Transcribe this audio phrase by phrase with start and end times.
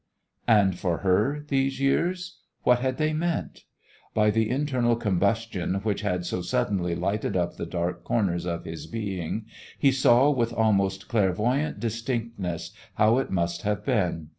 [0.47, 2.39] And for her, these years?
[2.63, 3.65] What had they meant?
[4.15, 8.87] By the internal combustion which had so suddenly lighted up the dark corners of his
[8.87, 9.45] being,
[9.77, 14.29] he saw with almost clairvoyant distinctness how it must have been.